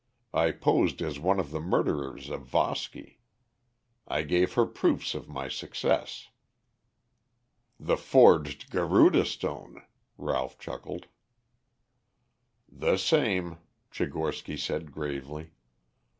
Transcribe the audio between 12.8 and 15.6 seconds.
same," Tchigorsky said gravely.